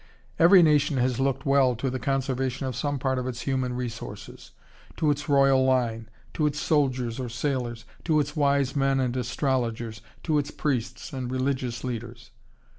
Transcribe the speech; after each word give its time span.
Every 0.39 0.63
nation 0.63 0.97
has 0.97 1.19
looked 1.19 1.45
well 1.45 1.75
to 1.75 1.91
the 1.91 1.99
conservation 1.99 2.65
of 2.65 2.75
some 2.75 2.97
part 2.97 3.19
of 3.19 3.27
its 3.27 3.41
human 3.41 3.73
resources, 3.73 4.49
to 4.97 5.11
its 5.11 5.29
royal 5.29 5.63
line, 5.63 6.09
to 6.33 6.47
its 6.47 6.59
soldiers 6.59 7.19
or 7.19 7.29
sailors, 7.29 7.85
to 8.05 8.19
its 8.19 8.35
wise 8.35 8.75
men 8.75 8.99
and 8.99 9.15
astrologers, 9.15 10.01
to 10.23 10.39
its 10.39 10.49
priests 10.49 11.13
and 11.13 11.29
religious 11.29 11.83
leaders. 11.83 12.31